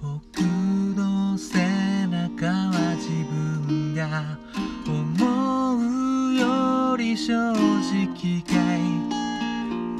[0.00, 0.40] 僕
[0.94, 1.58] の背
[2.06, 4.38] 中は自分が
[4.86, 8.78] 思うより正直かい。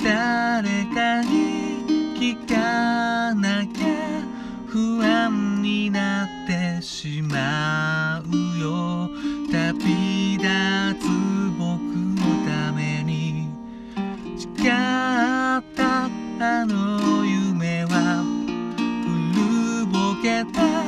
[0.04, 1.82] 誰かに
[2.16, 3.86] 聞かなきゃ
[4.68, 9.10] 不安になってしまうよ。
[16.41, 18.23] あの夢は
[19.34, 20.84] 古ぼけた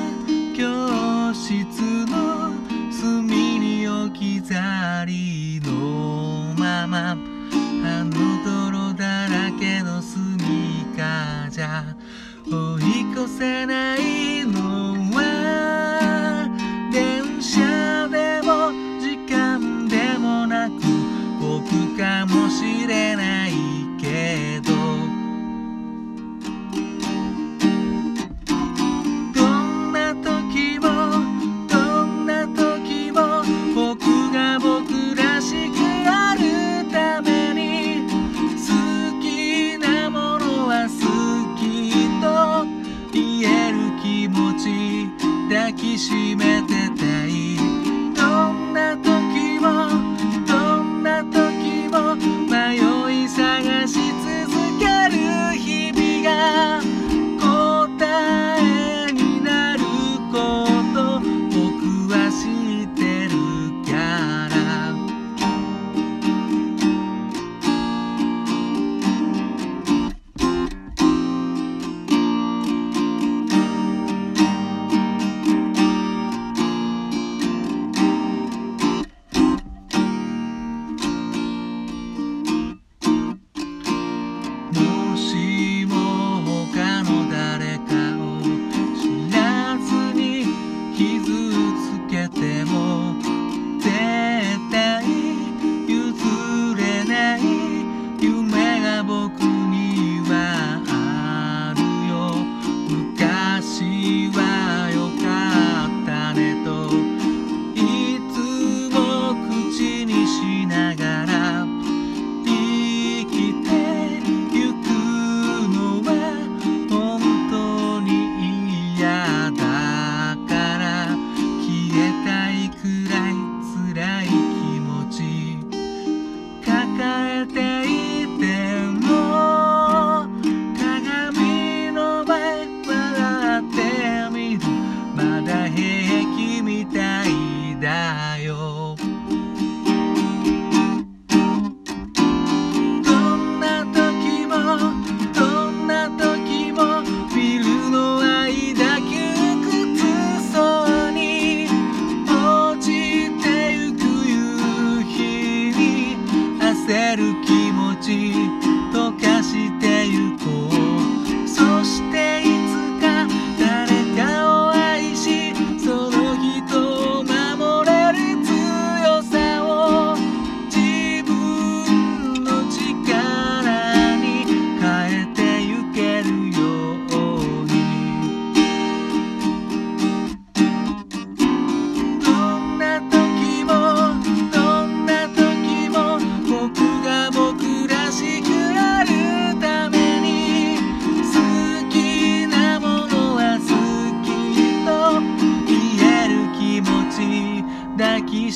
[0.57, 2.53] 教室の
[2.93, 7.17] 隅に置き去りのままあ
[8.05, 11.97] の泥だらけのスニーカーじゃ
[12.47, 12.79] 追
[13.09, 14.40] い越せない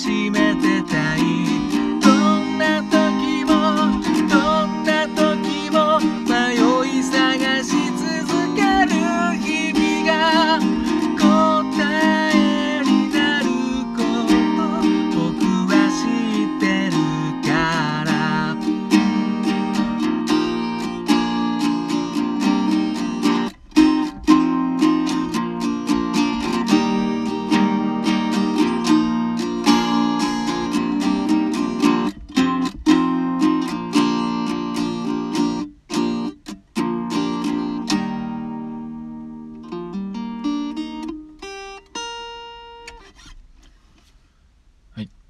[0.05, 0.44] 抱き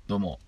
[0.07, 0.39] どうも。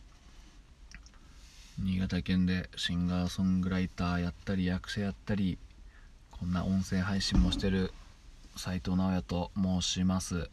[1.79, 5.57] 新潟県でシンガーソングライターやったり役者やったり
[6.31, 7.91] こんな音声配信もしてる
[8.55, 10.51] 斉藤直哉と申します。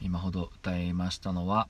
[0.00, 1.66] 今ほど歌いましたのは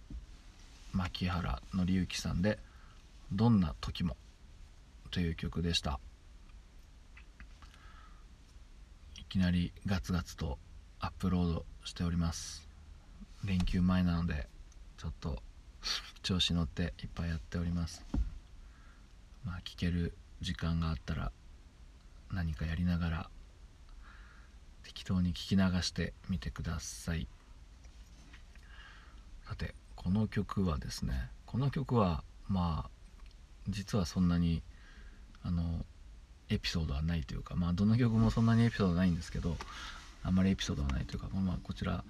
[0.92, 2.58] 牧原紀之さんで
[3.32, 4.18] 「どんな時も」
[5.10, 5.98] という曲でした。
[9.18, 10.58] いきなりガツガツと
[11.00, 12.68] アップロードしております。
[13.44, 14.46] 連休前なので
[14.98, 15.42] ちょっと
[16.22, 18.04] 調子乗っていっぱいやっております。
[19.44, 21.32] まあ聴ける時間があったら
[22.32, 23.30] 何かやりながら
[24.82, 27.26] 適当に聞き流してみてください。
[29.46, 32.90] さてこの曲はですねこの曲はまあ
[33.68, 34.62] 実はそんなに
[35.42, 35.84] あの
[36.48, 39.56] エピソードはないというかまあどの曲もそんなにエピソードないんですけど
[40.22, 42.04] あんまりエピソードはないというかまあこちら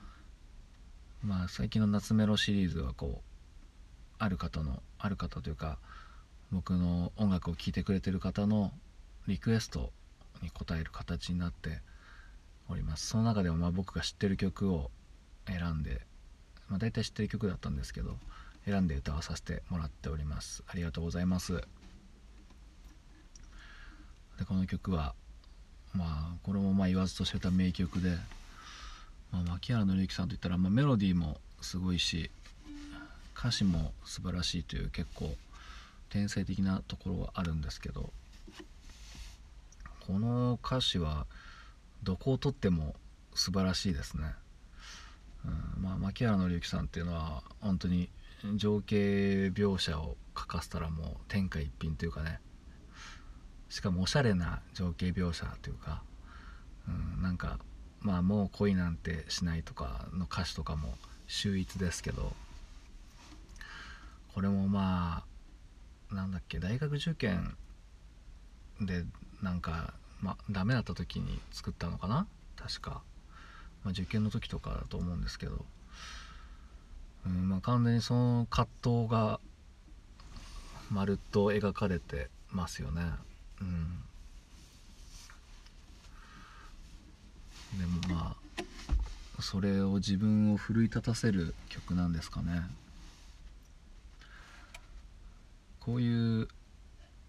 [1.22, 3.33] まあ最近の夏メロシリーズはこう
[4.18, 5.78] ある方のある方というか
[6.52, 8.72] 僕の音楽を聴いてくれてる方の
[9.26, 9.90] リクエスト
[10.42, 11.80] に応える形になって
[12.68, 13.06] おります。
[13.06, 14.90] その中でもまあ僕が知ってる曲を
[15.46, 16.00] 選んで、
[16.68, 18.16] まあ、大体知ってる曲だったんですけど
[18.64, 20.62] 選んで歌わさせてもらっております。
[20.66, 21.62] ありがとうございます。
[24.38, 25.14] でこの曲は
[25.92, 28.16] まあこれもまあ言わずと知れた名曲で、
[29.32, 32.30] まあ、牧原紀之さんといったら、まあ、メロディーもすごいし
[33.44, 35.30] 歌詞も素晴らしいという結構
[36.08, 38.08] 天才的なところはあるんですけど
[40.06, 41.26] この歌詞は
[42.02, 42.94] どこをとっても
[43.34, 44.32] 素晴らしいですね、
[45.44, 48.08] うん、まあ牧原紀之さんっていうのは本当に
[48.56, 52.40] 情景描写を書かせたらもう天下一品というかね。
[53.68, 56.02] しかもおしゃれな情景描写というか、
[56.88, 57.58] うん、なんか
[58.00, 60.94] まあもう恋なんてしないとかの歌詞とかも
[61.26, 62.32] 秀逸ですけど
[64.34, 65.24] これもま
[66.10, 67.56] あなんだっけ大学受験
[68.80, 69.04] で
[69.40, 72.26] なんか、まあ、ダメだった時に作ったのかな？
[72.56, 73.02] 確か、
[73.84, 75.64] まあ、受験の時とかだと思うんですけど、
[77.26, 79.38] うんまあ、完全にその葛藤が
[80.90, 83.02] まるっと描かれてますよね。
[83.60, 84.00] うん。
[87.78, 88.62] でもまあ
[89.40, 92.62] それを自分を奮い立たせる曲なんですかね。
[95.84, 96.48] こういう、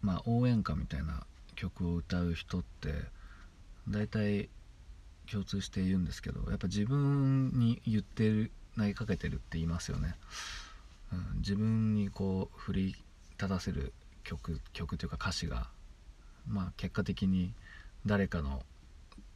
[0.02, 1.25] まあ、応援歌みたいな
[1.56, 2.94] 曲を歌う人って
[3.90, 4.50] 大体
[5.31, 10.16] 共通して言うんですけどやっぱ自分に言ってる投げかけてるって言いますよね、
[11.12, 12.86] うん、自分にこう振り
[13.38, 13.94] 立たせる
[14.24, 15.68] 曲曲というか歌詞が
[16.48, 17.54] まあ結果的に
[18.06, 18.62] 誰かの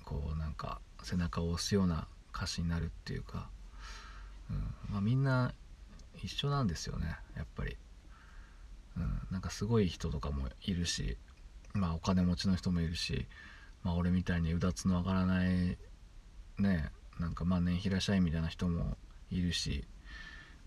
[0.05, 3.49] こうなんか背中を押すような歌詞になるっていうか、
[4.49, 4.57] うん
[4.91, 5.53] まあ、みんな
[6.23, 7.77] 一緒なんですよねやっぱり、
[8.97, 11.17] うん、なんかすごい人とかもいるし
[11.73, 13.27] まあお金持ちの人もいるし、
[13.83, 15.77] まあ、俺みたいにうだつの上がらない
[16.57, 18.97] ねなんか万年平社員みたいな人も
[19.31, 19.85] いるし、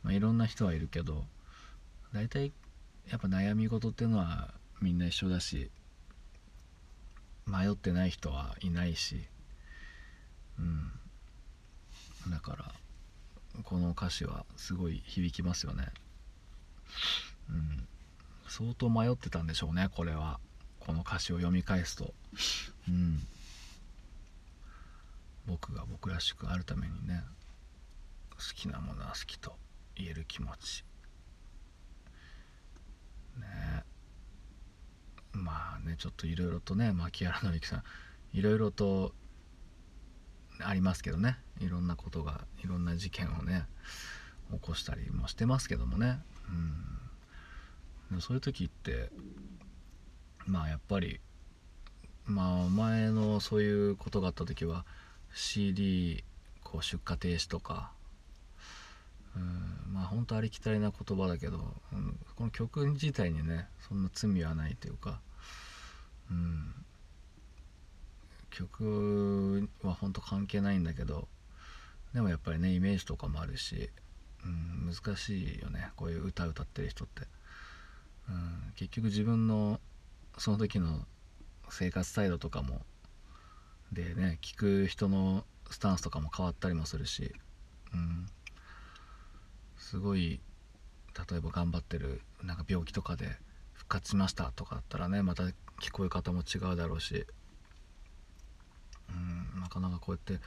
[0.02, 1.24] まあ、いろんな人はいるけど
[2.12, 2.52] 大体
[3.10, 5.70] やっぱ悩み事っていうのはみんな一緒だし
[7.46, 9.26] 迷ってない人はいないし
[10.58, 12.30] うん。
[12.30, 12.72] だから
[13.64, 15.88] この歌詞はすごい響きますよね。
[17.50, 17.86] うん。
[18.52, 20.38] 相当迷ってたんでしょうねこれは。
[20.78, 22.12] この歌詞を読み返すと。
[22.86, 23.26] うん。
[25.46, 27.24] 僕が僕らしくあるためにね
[28.30, 29.54] 好きなものは好きと
[29.96, 30.84] 言える気持ち。
[33.38, 33.84] ね。
[35.32, 37.82] まあねちょっといろいろとね牧原紀之さん
[38.34, 39.14] いろいろと
[40.60, 41.38] ありますけどね。
[41.58, 43.64] いろんなことがいろんな事件をね
[44.52, 46.20] 起こしたりもしてますけどもね。
[46.50, 47.01] うん。
[48.20, 49.10] そういう時って
[50.46, 51.20] まあやっぱり
[52.26, 54.84] まあ前のそういうことがあった時は
[55.34, 56.24] CD
[56.62, 57.92] こう出荷停止とか
[59.36, 65.20] うんまあ本当ありきたりな言葉だけど、うん、この曲自体にねそんな罪はないというか、
[66.30, 66.74] うん、
[68.50, 71.28] 曲は本当関係ないんだけど
[72.14, 73.90] でもやっぱりねイメージとかもあるし、
[74.44, 77.22] うん、難しいよねこういう歌歌ってる人って、
[78.28, 79.80] うん、結局自分の
[80.38, 81.00] その時の
[81.68, 82.82] 生活態度とかも
[83.92, 87.32] でね聞く人のスタンスとかも変わったりもするし、
[87.94, 88.26] うん、
[89.76, 90.40] すごい
[91.30, 93.28] 例えば頑張ってるなんか病気とかで
[93.74, 97.26] 復活しましたとかだったらねまた聞こえ方も違うだろうし、
[99.10, 100.42] うん、なかなかこうやって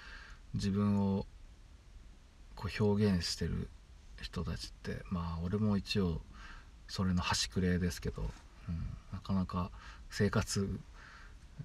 [0.53, 1.25] 自分を
[2.55, 3.70] こう表現してる
[4.22, 6.22] 人たちってまあ俺も一応
[6.88, 8.22] それの端くれですけど、
[8.70, 8.75] うん、
[9.13, 9.72] なかなか
[10.10, 10.80] 生活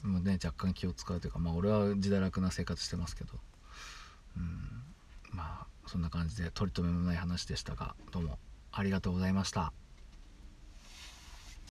[0.02, 3.32] もね若干気を使うというかまあ俺は自堕落な生活してますけど、
[4.36, 4.82] うん、
[5.32, 8.38] まあそんな感じで取り留めもない話でしたがどうも
[8.72, 9.72] ありがとうございました。